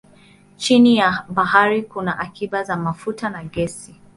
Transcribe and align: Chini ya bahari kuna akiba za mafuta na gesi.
Chini 0.57 0.97
ya 0.97 1.25
bahari 1.29 1.83
kuna 1.83 2.19
akiba 2.19 2.63
za 2.63 2.77
mafuta 2.77 3.29
na 3.29 3.43
gesi. 3.43 3.95